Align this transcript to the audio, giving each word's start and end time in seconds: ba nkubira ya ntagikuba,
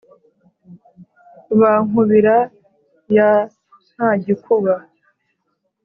ba 1.59 1.71
nkubira 1.85 2.35
ya 3.15 3.29
ntagikuba, 3.93 4.73